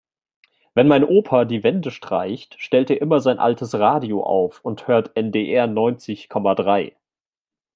Wenn 0.73 0.87
mein 0.87 1.03
Opa 1.03 1.45
die 1.45 1.63
Wände 1.63 1.91
streicht, 1.91 2.59
stellt 2.59 2.89
er 2.89 3.01
immer 3.01 3.19
sein 3.19 3.37
altes 3.37 3.75
Radio 3.75 4.23
auf 4.23 4.59
und 4.65 4.87
hört 4.87 5.15
NDR 5.15 5.67
neunzig 5.67 6.27
Komma 6.27 6.55
drei. 6.55 6.95